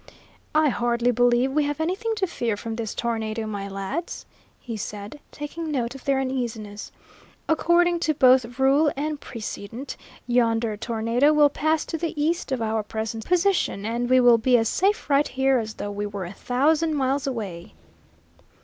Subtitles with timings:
[0.55, 4.25] "I hardly believe we have anything to fear from this tornado, my lads,"
[4.59, 6.91] he said, taking note of their uneasiness.
[7.47, 9.95] "According to both rule and precedent,
[10.25, 14.57] yonder tornado will pass to the east of our present position, and we will be
[14.57, 17.73] as safe right here as though we were a thousand miles away."